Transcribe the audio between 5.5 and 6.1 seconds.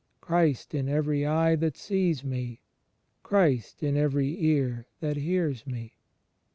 me."